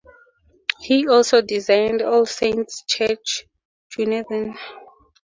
He 0.79 1.07
also 1.07 1.43
designed 1.43 2.01
All 2.01 2.25
Saints' 2.25 2.83
Church, 2.87 3.45
Dunedin. 3.95 4.57